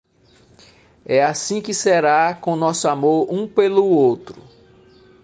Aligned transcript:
É 1.05 1.23
assim 1.23 1.61
que 1.61 1.75
será 1.75 2.33
com 2.33 2.55
nosso 2.55 2.87
amor 2.89 3.31
um 3.31 3.47
pelo 3.47 3.85
outro. 3.85 4.41